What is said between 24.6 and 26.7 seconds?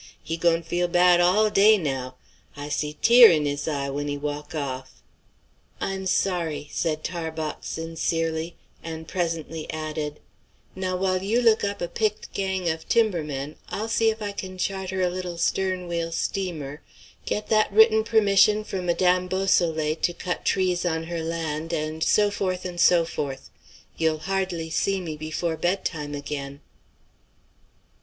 see me before bedtime again."